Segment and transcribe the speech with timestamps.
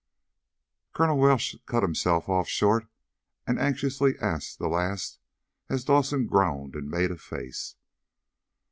[0.93, 2.87] Colonel Welsh cut himself off short,
[3.45, 5.19] and anxiously asked the last
[5.69, 7.75] as Dawson groaned, and made a face.